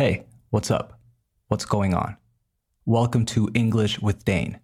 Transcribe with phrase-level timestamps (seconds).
[0.00, 0.98] Hey, what's up?
[1.48, 2.16] What's going on?
[2.86, 4.58] Welcome to English with Dane,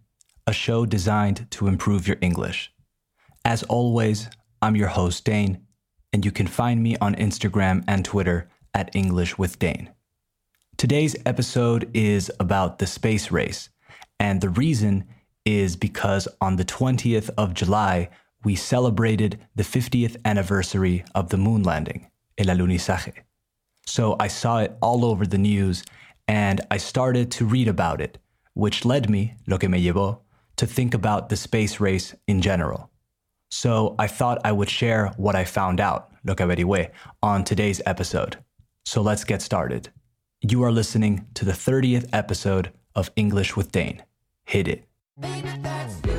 [0.47, 2.73] a show designed to improve your English.
[3.45, 4.31] As always,
[4.63, 5.61] I'm your host, Dane,
[6.11, 9.91] and you can find me on Instagram and Twitter at English with Dane.
[10.79, 13.69] Today's episode is about the space race,
[14.19, 15.05] and the reason
[15.45, 18.09] is because on the 20th of July,
[18.43, 23.26] we celebrated the 50th anniversary of the moon landing, el alunizaje.
[23.87, 25.85] So I saw it all over the news
[26.29, 28.19] and I started to read about it,
[28.55, 30.19] which led me, lo que me llevó,
[30.57, 32.91] to think about the space race in general.
[33.51, 36.91] So I thought I would share what I found out, lo que averigüé,
[37.23, 38.39] on today's episode.
[38.85, 39.91] So let's get started.
[40.41, 44.03] You are listening to the 30th episode of English with Dane.
[44.45, 46.16] Hit it.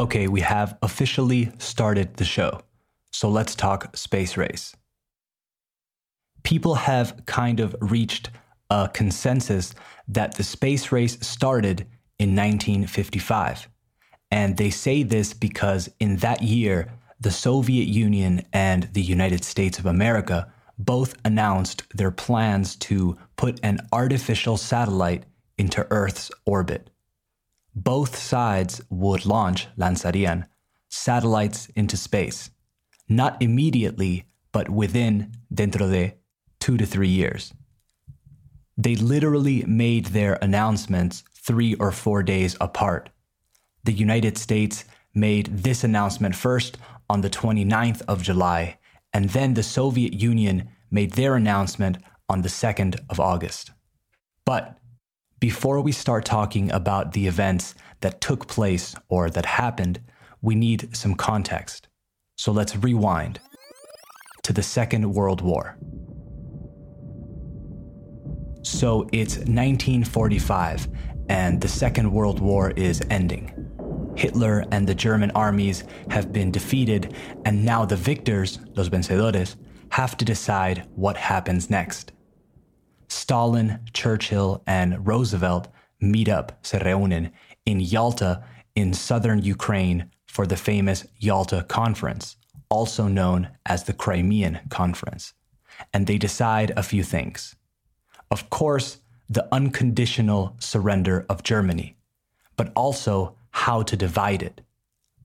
[0.00, 2.60] Okay, we have officially started the show.
[3.10, 4.76] So let's talk space race.
[6.44, 8.30] People have kind of reached
[8.70, 9.74] a consensus
[10.06, 11.80] that the space race started
[12.20, 13.68] in 1955.
[14.30, 19.80] And they say this because in that year, the Soviet Union and the United States
[19.80, 25.24] of America both announced their plans to put an artificial satellite
[25.56, 26.88] into Earth's orbit
[27.84, 30.46] both sides would launch, lanzarían,
[30.88, 32.50] satellites into space.
[33.08, 36.14] Not immediately, but within, dentro de,
[36.58, 37.54] two to three years.
[38.76, 43.10] They literally made their announcements three or four days apart.
[43.84, 44.84] The United States
[45.14, 48.78] made this announcement first on the 29th of July,
[49.12, 53.70] and then the Soviet Union made their announcement on the 2nd of August.
[54.44, 54.78] But
[55.40, 60.00] before we start talking about the events that took place or that happened,
[60.42, 61.88] we need some context.
[62.36, 63.40] So let's rewind
[64.42, 65.76] to the Second World War.
[68.62, 70.88] So it's 1945,
[71.28, 73.52] and the Second World War is ending.
[74.16, 79.56] Hitler and the German armies have been defeated, and now the victors, los vencedores,
[79.90, 82.12] have to decide what happens next.
[83.08, 85.68] Stalin, Churchill, and Roosevelt
[86.00, 87.32] meet up, se reúnen,
[87.66, 92.36] in Yalta in southern Ukraine for the famous Yalta Conference,
[92.68, 95.32] also known as the Crimean Conference.
[95.92, 97.56] And they decide a few things.
[98.30, 98.98] Of course,
[99.28, 101.96] the unconditional surrender of Germany,
[102.56, 104.60] but also how to divide it.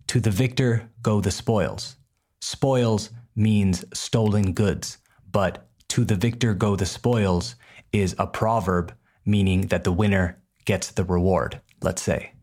[0.07, 1.97] To the victor go the spoils.
[2.41, 4.97] Spoils means stolen goods,
[5.31, 7.55] but to the victor go the spoils
[7.93, 8.93] is a proverb
[9.25, 12.33] meaning that the winner gets the reward, let's say.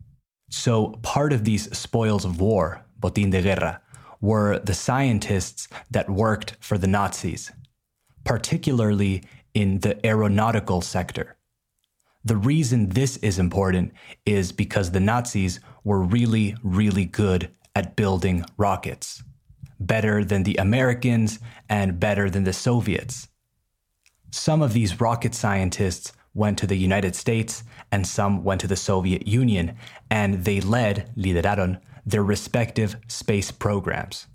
[0.49, 3.81] So part of these spoils of war, botín de guerra,
[4.19, 7.51] were the scientists that worked for the Nazis,
[8.23, 9.23] particularly
[9.53, 11.37] in the aeronautical sector.
[12.23, 13.93] The reason this is important
[14.25, 19.23] is because the Nazis were really, really good at building rockets,
[19.79, 23.27] better than the Americans and better than the Soviets.
[24.31, 28.77] Some of these rocket scientists went to the United States and some went to the
[28.77, 29.75] Soviet Union,
[30.09, 34.27] and they led, lideraron, their respective space programs.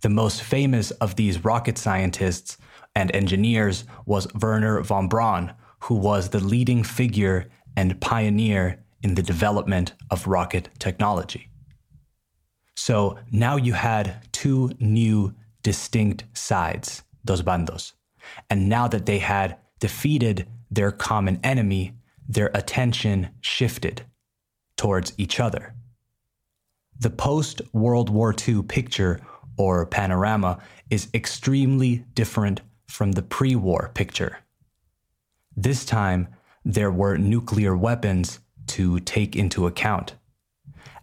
[0.00, 2.58] The most famous of these rocket scientists
[2.94, 7.46] and engineers was Wernher von Braun, who was the leading figure
[7.76, 11.48] and pioneer in the development of rocket technology.
[12.74, 17.92] So now you had two new distinct sides, dos bandos.
[18.50, 21.94] And now that they had defeated their common enemy,
[22.28, 24.02] their attention shifted
[24.76, 25.74] towards each other.
[26.98, 29.20] The post World War II picture
[29.56, 30.58] or panorama
[30.90, 34.38] is extremely different from the pre war picture.
[35.56, 36.28] This time,
[36.64, 40.14] there were nuclear weapons to take into account.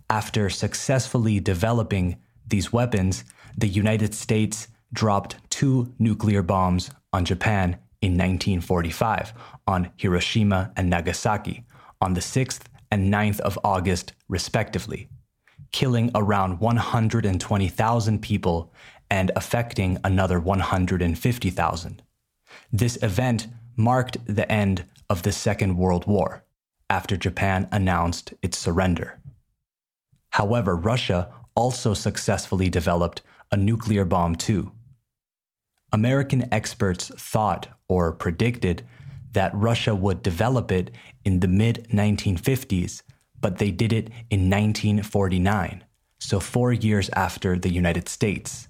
[0.09, 2.17] After successfully developing
[2.47, 3.23] these weapons,
[3.57, 9.33] the United States dropped two nuclear bombs on Japan in 1945
[9.65, 11.63] on Hiroshima and Nagasaki
[12.01, 15.07] on the 6th and 9th of August, respectively,
[15.71, 18.73] killing around 120,000 people
[19.09, 22.03] and affecting another 150,000.
[22.73, 23.47] This event
[23.77, 26.43] marked the end of the Second World War.
[26.89, 29.19] after Japan announced its surrender.
[30.31, 33.21] However, Russia also successfully developed
[33.53, 34.73] a nuclear bomb too.
[35.95, 38.85] American experts thought or predicted
[39.31, 40.91] that Russia would develop it
[41.23, 43.01] in the mid 1950s,
[43.39, 45.85] but they did it in 1949,
[46.19, 48.67] so four years after the United States.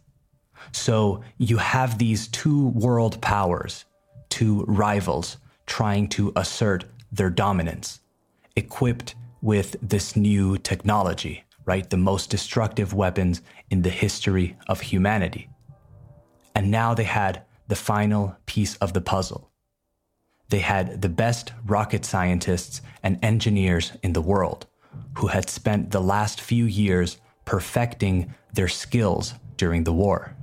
[0.72, 3.86] So you have these two world powers,
[4.30, 8.01] two rivals, trying to assert their dominance,
[8.56, 11.89] equipped with this new technology, right?
[11.89, 15.50] The most destructive weapons in the history of humanity.
[16.56, 19.52] And now they had the final piece of the puzzle.
[20.50, 24.68] They had the best rocket scientists and engineers in the world
[25.18, 30.36] who had spent the last few years perfecting their skills during the war.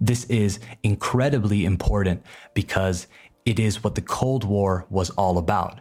[0.00, 2.24] This is incredibly important
[2.54, 3.08] because
[3.44, 5.80] it is what the Cold War was all about.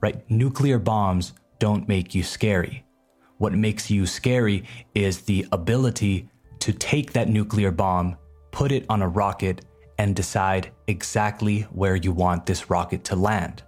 [0.00, 0.28] Right?
[0.30, 2.84] Nuclear bombs don't make you scary.
[3.38, 4.64] What makes you scary
[4.94, 6.28] is the ability
[6.64, 8.16] to take that nuclear bomb,
[8.50, 9.66] put it on a rocket,
[9.98, 13.62] and decide exactly where you want this rocket to land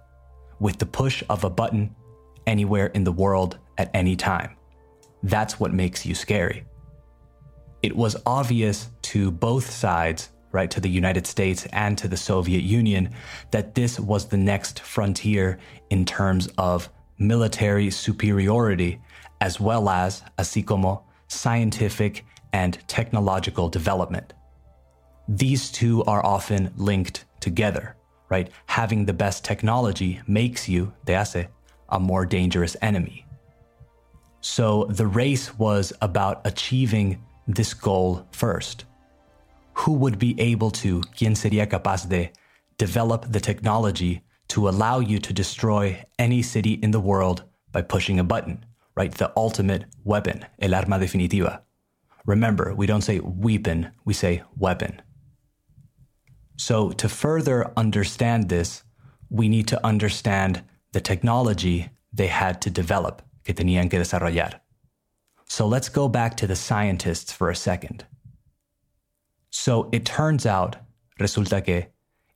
[0.59, 1.95] with the push of a button
[2.47, 4.55] anywhere in the world at any time.
[5.21, 6.65] That's what makes you scary.
[7.83, 12.63] It was obvious to both sides, right, to the United States and to the Soviet
[12.63, 13.11] Union,
[13.51, 15.59] that this was the next frontier
[15.91, 16.89] in terms of
[17.19, 18.99] military superiority,
[19.39, 24.33] as well as, así como, scientific and technological development.
[25.27, 27.95] These two are often linked together,
[28.29, 28.49] right?
[28.67, 31.47] Having the best technology makes you, te hace,
[31.89, 33.25] a more dangerous enemy.
[34.41, 38.85] So the race was about achieving this goal first.
[39.73, 42.31] Who would be able to, quien sería capaz de,
[42.77, 48.19] develop the technology to allow you to destroy any city in the world by pushing
[48.19, 48.65] a button,
[48.95, 49.11] right?
[49.11, 51.61] The ultimate weapon, el arma definitiva.
[52.27, 55.01] Remember, we don't say weapon, we say weapon.
[56.57, 58.83] So, to further understand this,
[59.29, 64.59] we need to understand the technology they had to develop, que tenían que desarrollar.
[65.47, 68.05] So let's go back to the scientists for a second.
[69.49, 70.75] So it turns out,
[71.19, 71.87] resulta que,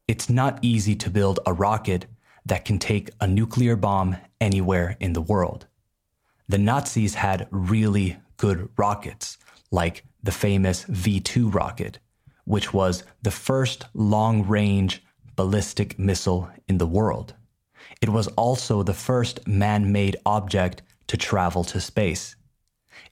[0.07, 2.05] it's not easy to build a rocket
[2.45, 5.67] that can take a nuclear bomb anywhere in the world.
[6.47, 9.37] The Nazis had really good rockets,
[9.71, 11.99] like the famous V 2 rocket,
[12.45, 15.03] which was the first long range
[15.35, 17.33] ballistic missile in the world.
[18.01, 22.35] It was also the first man made object to travel to space.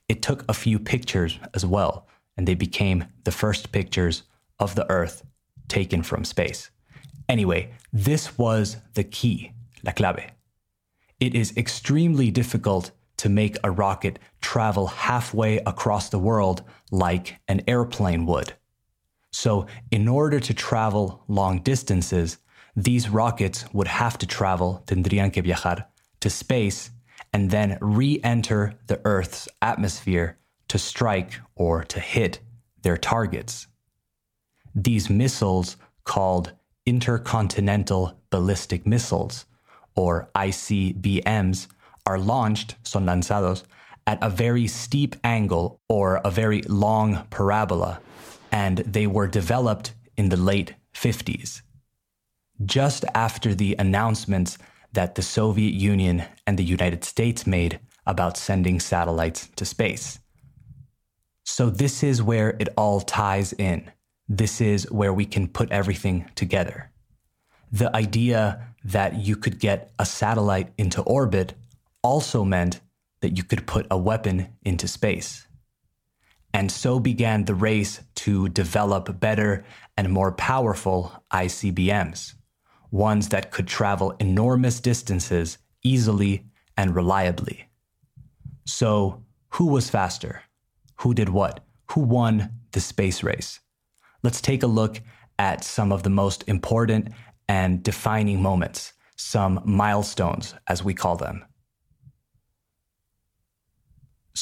[0.08, 4.22] It took a few pictures as well, and they became the first pictures
[4.58, 5.24] of the Earth
[5.68, 6.70] taken from space.
[7.28, 9.52] Anyway, this was the key,
[9.84, 10.32] la clave.
[11.20, 12.90] It is extremely difficult
[13.20, 18.54] to make a rocket travel halfway across the world like an airplane would.
[19.30, 22.38] So, in order to travel long distances,
[22.74, 25.84] these rockets would have to travel, tendrían que viajar,
[26.20, 26.90] to space
[27.32, 30.38] and then re enter the Earth's atmosphere
[30.68, 32.40] to strike or to hit
[32.80, 33.66] their targets.
[34.74, 36.52] These missiles, called
[36.86, 39.44] intercontinental ballistic missiles,
[39.94, 41.66] or ICBMs,
[42.06, 43.64] are launched, son lanzados,
[44.06, 48.00] at a very steep angle or a very long parabola,
[48.50, 51.62] and they were developed in the late 50s.
[52.64, 54.58] Just after the announcements
[54.92, 60.18] that the Soviet Union and the United States made about sending satellites to space.
[61.44, 63.90] So, this is where it all ties in.
[64.28, 66.90] This is where we can put everything together.
[67.72, 71.54] The idea that you could get a satellite into orbit
[72.02, 72.80] also meant
[73.20, 75.46] that you could put a weapon into space.
[76.52, 79.64] And so began the race to develop better
[79.96, 82.34] and more powerful ICBMs
[82.90, 86.44] ones that could travel enormous distances easily
[86.76, 87.68] and reliably.
[88.66, 90.42] So, who was faster?
[90.96, 91.64] Who did what?
[91.92, 93.60] Who won the space race?
[94.22, 95.00] Let's take a look
[95.38, 97.08] at some of the most important
[97.48, 101.44] and defining moments, some milestones, as we call them.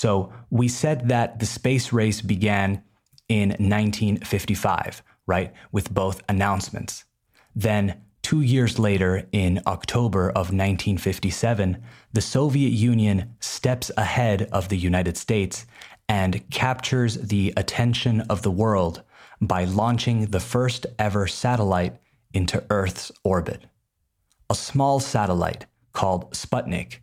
[0.00, 2.84] So, we said that the space race began
[3.28, 7.04] in 1955, right, with both announcements.
[7.56, 14.76] Then, Two years later, in October of 1957, the Soviet Union steps ahead of the
[14.76, 15.64] United States
[16.10, 19.02] and captures the attention of the world
[19.40, 21.96] by launching the first ever satellite
[22.34, 23.64] into Earth's orbit.
[24.50, 25.64] A small satellite
[25.94, 26.98] called Sputnik,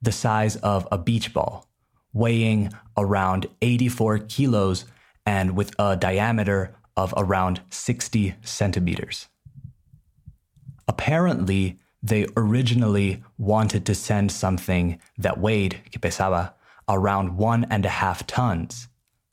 [0.00, 1.68] the size of a beach ball,
[2.14, 4.86] weighing around 84 kilos
[5.26, 9.28] and with a diameter of around 60 centimeters.
[10.88, 16.52] Apparently, they originally wanted to send something that weighed, que pesaba,
[16.88, 18.88] around one and a half tons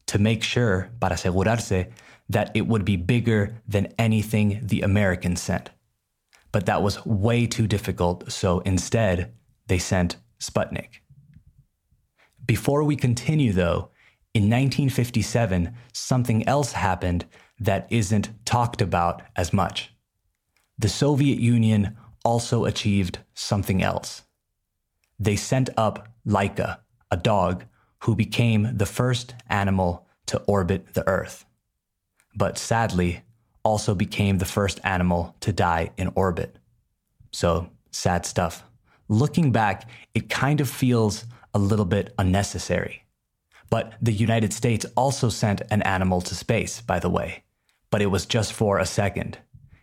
[0.07, 1.91] to make sure, para asegurarse,
[2.29, 5.69] that it would be bigger than anything the Americans sent.
[6.51, 9.33] But that was way too difficult, so instead,
[9.67, 11.01] they sent Sputnik.
[12.45, 13.91] Before we continue, though,
[14.33, 17.25] in 1957, something else happened
[17.60, 19.93] that isn't talked about as much.
[20.77, 24.24] The Soviet Union also achieved something else.
[25.19, 26.79] They sent up Laika,
[27.12, 27.65] a dog,
[28.03, 31.45] who became the first animal to orbit the Earth,
[32.36, 33.21] but sadly
[33.63, 36.57] also became the first animal to die in orbit.
[37.31, 38.63] So, sad stuff.
[39.07, 43.05] Looking back, it kind of feels a little bit unnecessary.
[43.70, 47.43] But the United States also sent an animal to space, by the way,
[47.89, 49.38] but it was just for a second.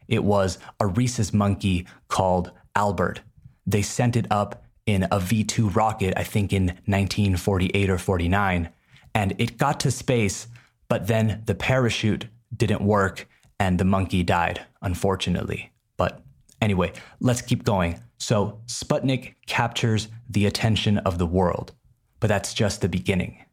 [0.06, 3.20] It was a rhesus monkey called Albert.
[3.66, 8.70] They sent it up in a V 2 rocket, I think in 1948 or 49,
[9.14, 10.48] and it got to space,
[10.88, 13.28] but then the parachute didn't work
[13.60, 15.72] and the monkey died, unfortunately.
[15.96, 16.22] But
[16.60, 18.00] anyway, let's keep going.
[18.18, 21.72] So, Sputnik captures the attention of the world,
[22.20, 23.44] but that's just the beginning.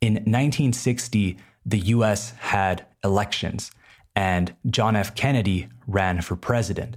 [0.00, 3.70] In 1960, the US had elections,
[4.14, 5.14] and John F.
[5.14, 6.96] Kennedy ran for president.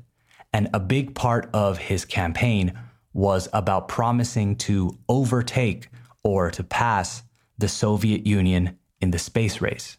[0.53, 2.77] And a big part of his campaign
[3.13, 5.89] was about promising to overtake
[6.24, 7.24] or to pass
[7.57, 9.97] the Soviet Union in the space race.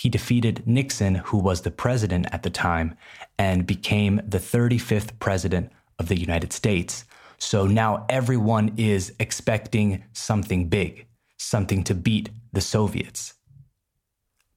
[0.00, 2.94] He defeated Nixon, who was the president at the time,
[3.36, 7.04] and became the 35th president of the United States.
[7.38, 13.34] So now everyone is expecting something big, something to beat the Soviets.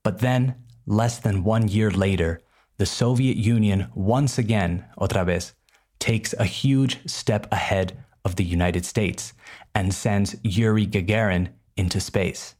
[0.03, 0.55] But then,
[0.85, 2.41] less than one year later,
[2.77, 5.53] the Soviet Union once again, otra vez,
[5.97, 9.33] takes a huge step ahead of the United States
[9.73, 12.53] and sends Yuri Gagarin into space.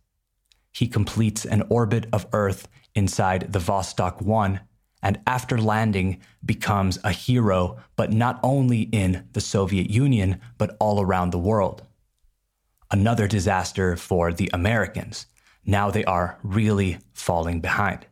[0.72, 4.62] He completes an orbit of Earth inside the Vostok 1
[5.04, 11.02] and after landing becomes a hero, but not only in the Soviet Union, but all
[11.02, 11.84] around the world.
[12.92, 15.26] Another disaster for the Americans.
[15.66, 18.06] Now they are really falling behind.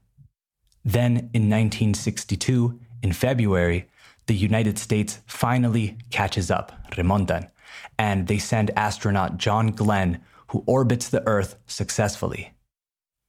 [0.84, 3.90] Then in 1962, in February,
[4.28, 7.50] the United States finally catches up, remontan,
[7.98, 12.54] and they send astronaut John Glenn, who orbits the Earth successfully.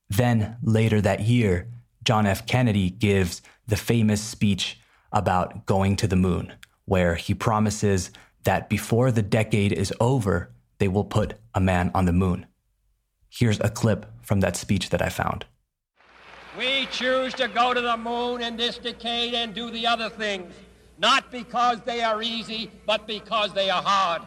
[0.08, 1.68] Then, later that year,
[2.02, 2.46] John F.
[2.46, 4.80] Kennedy gives the famous speech
[5.12, 6.52] about going to the moon,
[6.86, 8.10] where he promises
[8.44, 12.46] that before the decade is over, they will put a man on the moon.
[13.28, 15.44] Here's a clip from that speech that I found.
[16.58, 20.52] We choose to go to the moon in this decade and do the other things,
[20.98, 24.22] not because they are easy, but because they are hard.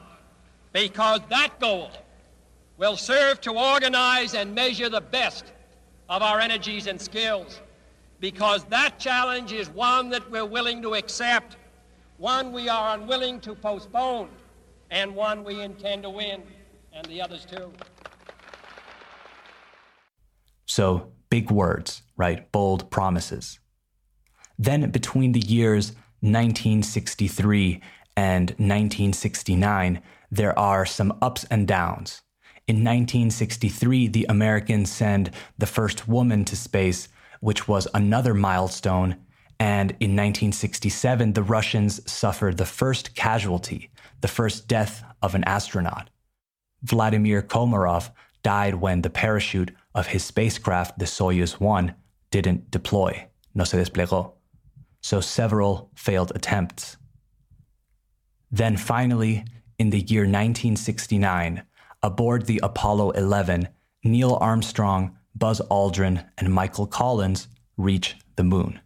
[0.72, 1.92] Because that goal
[2.78, 5.46] will serve to organize and measure the best
[6.10, 7.62] of our energies and skills
[8.20, 11.58] because that challenge is one that we're willing to accept,
[12.18, 14.30] one we are unwilling to postpone,
[14.92, 16.42] and one we intend to win,
[16.94, 17.72] and the others too.
[20.66, 22.50] So, big words, right?
[22.52, 23.60] Bold promises.
[24.58, 25.90] Then, between the years
[26.22, 27.82] 1963
[28.16, 30.02] and 1969,
[30.32, 32.22] there are some ups and downs.
[32.66, 37.10] In 1963, the Americans send the first woman to space,
[37.42, 39.18] which was another milestone.
[39.60, 43.92] And in 1967, the Russians suffered the first casualty,
[44.22, 46.10] the first death of an astronaut.
[46.84, 48.12] Vladimir Komarov
[48.44, 51.94] died when the parachute of his spacecraft, the Soyuz 1,
[52.32, 53.28] didn't deploy.
[53.54, 54.34] No se desplegó.
[55.02, 56.96] So several failed attempts.
[58.50, 59.46] Then finally,
[59.78, 61.64] in the year 1969,
[62.04, 63.70] Aboard the Apollo 11,
[64.04, 68.82] Neil Armstrong, Buzz Aldrin, and Michael Collins reach the moon.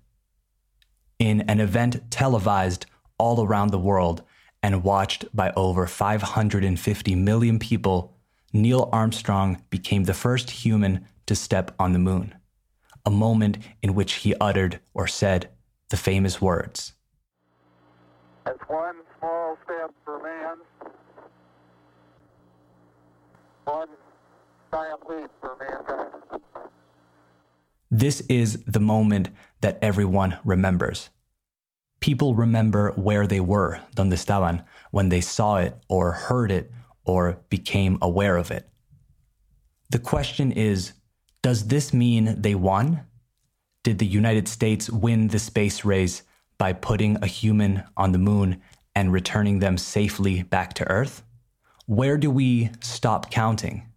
[1.18, 2.86] In an event televised
[3.18, 4.22] all around the world
[4.62, 8.16] and watched by over 550 million people,
[8.54, 12.36] Neil Armstrong became the first human to step on the moon,
[13.04, 15.50] a moment in which he uttered or said
[15.90, 16.94] the famous words.
[18.68, 20.58] One small step for man,
[27.92, 29.30] this is the moment
[29.62, 31.10] that everyone remembers.
[32.00, 36.72] People remember where they were, donde estaban, when they saw it or heard it
[37.06, 38.70] or became aware of it.
[39.90, 40.94] The question is
[41.42, 43.02] does this mean they won?
[43.84, 46.24] Did the United States win the space race
[46.58, 48.62] by putting a human on the moon
[48.96, 51.24] and returning them safely back to Earth?
[51.86, 53.88] Where do we stop counting?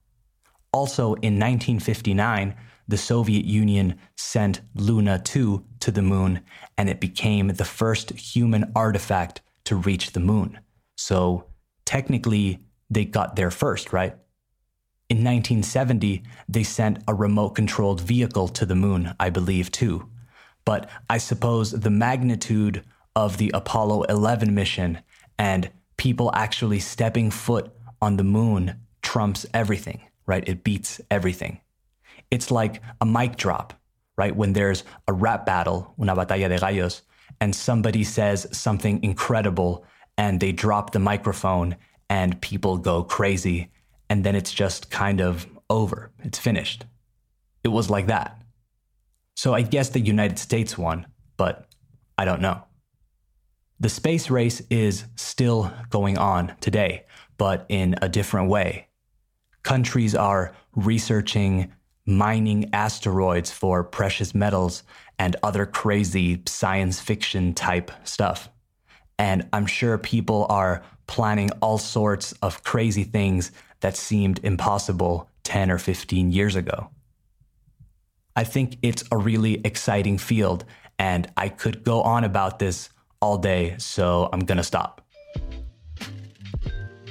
[0.72, 2.54] Also, in 1959,
[2.86, 6.40] the Soviet Union sent Luna 2 to the moon,
[6.76, 10.58] and it became the first human artifact to reach the moon.
[10.96, 11.46] So,
[11.84, 14.14] technically, they got there first, right?
[15.08, 20.08] In 1970, they sent a remote controlled vehicle to the moon, I believe, too.
[20.64, 22.84] But I suppose the magnitude
[23.16, 25.00] of the Apollo 11 mission
[25.38, 30.00] and people actually stepping foot on the moon trumps everything,
[30.30, 30.48] right?
[30.48, 31.60] It beats everything.
[32.30, 33.74] It's like a mic drop,
[34.16, 34.34] right?
[34.34, 37.02] When there's a rap battle, una batalla de gallos,
[37.40, 39.84] and somebody says something incredible
[40.16, 41.76] and they drop the microphone
[42.08, 43.70] and people go crazy
[44.08, 46.12] and then it's just kind of over.
[46.22, 46.84] It's finished.
[47.64, 48.40] It was like that.
[49.34, 51.06] So I guess the United States won,
[51.36, 51.66] but
[52.16, 52.62] I don't know.
[53.80, 57.06] The space race is still going on today,
[57.36, 58.89] but in a different way.
[59.62, 61.72] Countries are researching
[62.06, 64.82] mining asteroids for precious metals
[65.18, 68.48] and other crazy science fiction type stuff.
[69.18, 75.70] And I'm sure people are planning all sorts of crazy things that seemed impossible 10
[75.70, 76.90] or 15 years ago.
[78.34, 80.64] I think it's a really exciting field,
[80.98, 82.88] and I could go on about this
[83.20, 85.06] all day, so I'm gonna stop.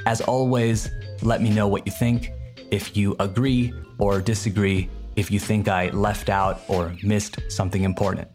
[0.05, 0.89] As always,
[1.21, 2.31] let me know what you think,
[2.71, 8.27] if you agree or disagree, if you think I left out or missed something important.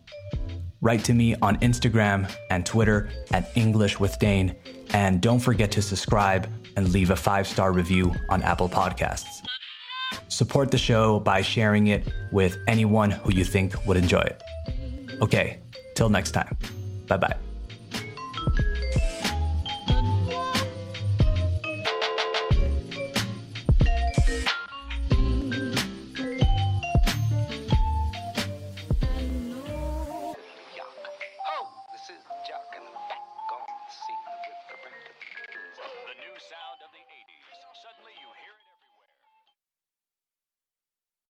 [0.81, 4.55] Write to me on Instagram and Twitter at English with Dane,
[4.93, 9.43] and don't forget to subscribe and leave a five star review on Apple Podcasts.
[10.29, 14.43] Support the show by sharing it with anyone who you think would enjoy it.
[15.23, 15.59] Okay,
[15.95, 16.57] till next time.
[17.07, 17.44] Bye bye.